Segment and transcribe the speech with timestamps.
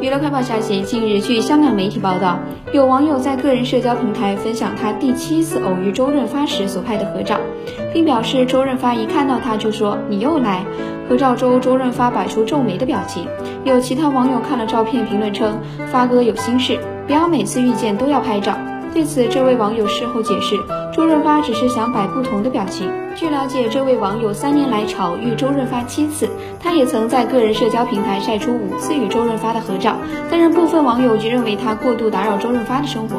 [0.00, 2.38] 娱乐快报消息，近日，据香港媒体报道，
[2.72, 7.40] 有网友在个人社交平台分享他第七次偶遇周润发时所拍的合照，
[7.92, 10.64] 并表示周润发一看到他就说“你又来”。
[11.08, 13.26] 合照中，周润发摆出皱眉的表情。
[13.64, 15.58] 有其他网友看了照片评论称
[15.90, 16.78] ：“发哥有心事，
[17.08, 18.56] 不要每次遇见都要拍照。”
[18.92, 20.56] 对此，这位网友事后解释，
[20.92, 22.90] 周润发只是想摆不同的表情。
[23.14, 26.28] 据了解，这位网友三年来巧遇周润发七次，
[26.60, 29.96] 他也曾在个人社交平台晒出五次与周润发的合照，
[30.30, 33.16] 但是部分网友却认为他过度打扰周润发的生活。